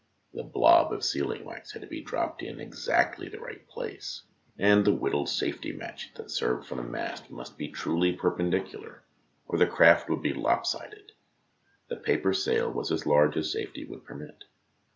The" 0.33 0.41
blob" 0.55 0.91
of 0.93 1.03
sealing 1.03 1.45
wax 1.45 1.73
had 1.73 1.83
to 1.83 1.87
be 1.87 2.01
dropped 2.01 2.41
in 2.41 2.59
exactly 2.59 3.29
the 3.29 3.39
right 3.39 3.67
place, 3.67 4.23
and 4.57 4.83
the 4.83 4.95
whittled 4.95 5.29
safety 5.29 5.73
match 5.73 6.11
that 6.15 6.31
served 6.31 6.65
for 6.65 6.79
a 6.79 6.83
mast 6.83 7.29
must 7.29 7.55
be 7.55 7.67
truly 7.67 8.11
perpendicular 8.11 9.03
or 9.47 9.59
the 9.59 9.67
craft 9.67 10.09
would 10.09 10.23
be 10.23 10.33
lop 10.33 10.65
sided. 10.65 11.11
The 11.87 11.97
paper 11.97 12.33
sail 12.33 12.71
was 12.71 12.89
as 12.91 13.05
large 13.05 13.37
as 13.37 13.51
safety 13.51 13.85
would 13.85 14.03
permit. 14.03 14.45